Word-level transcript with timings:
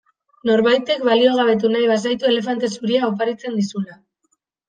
Norbaitek 0.49 1.03
baliogabetu 1.09 1.69
nahi 1.75 1.89
bazaitu 1.91 2.29
elefante 2.31 2.71
zuria 2.79 3.05
oparitzen 3.13 3.59
dizula. 3.61 4.01